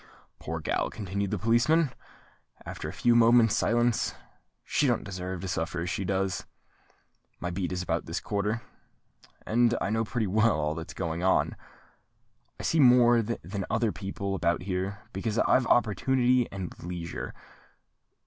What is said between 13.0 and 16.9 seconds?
than other people about here, because I've opportunity and